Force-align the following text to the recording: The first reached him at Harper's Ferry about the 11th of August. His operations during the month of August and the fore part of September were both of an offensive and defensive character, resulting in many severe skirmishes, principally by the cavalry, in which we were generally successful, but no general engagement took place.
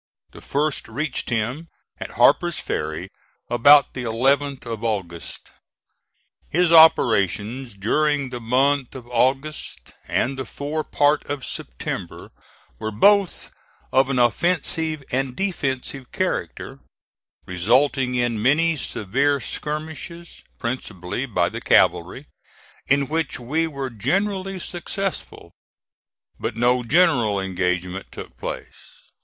The 0.31 0.41
first 0.41 0.87
reached 0.87 1.29
him 1.29 1.67
at 1.99 2.13
Harper's 2.17 2.57
Ferry 2.57 3.09
about 3.51 3.93
the 3.93 4.01
11th 4.01 4.65
of 4.65 4.83
August. 4.83 5.51
His 6.49 6.71
operations 6.71 7.75
during 7.75 8.31
the 8.31 8.39
month 8.41 8.95
of 8.95 9.07
August 9.09 9.91
and 10.07 10.39
the 10.39 10.45
fore 10.45 10.83
part 10.83 11.23
of 11.27 11.45
September 11.45 12.31
were 12.79 12.89
both 12.89 13.51
of 13.91 14.09
an 14.09 14.17
offensive 14.17 15.03
and 15.11 15.35
defensive 15.35 16.11
character, 16.11 16.79
resulting 17.45 18.15
in 18.15 18.41
many 18.41 18.77
severe 18.77 19.39
skirmishes, 19.39 20.41
principally 20.57 21.27
by 21.27 21.47
the 21.47 21.61
cavalry, 21.61 22.25
in 22.87 23.07
which 23.07 23.39
we 23.39 23.67
were 23.67 23.91
generally 23.91 24.57
successful, 24.57 25.51
but 26.39 26.55
no 26.57 26.81
general 26.81 27.39
engagement 27.39 28.11
took 28.11 28.35
place. 28.39 29.05